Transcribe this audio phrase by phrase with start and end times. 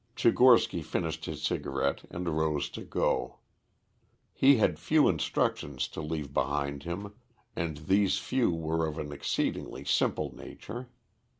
[0.15, 3.37] Tchigorsky finished his cigarette and rose to go.
[4.33, 7.13] He had few instructions to leave behind him,
[7.55, 10.89] and these few were of an exceedingly simple nature.